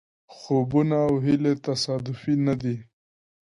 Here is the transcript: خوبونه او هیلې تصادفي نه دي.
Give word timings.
خوبونه 0.35 0.95
او 1.07 1.13
هیلې 1.25 1.53
تصادفي 1.65 2.33
نه 2.47 2.53
دي. 2.61 2.75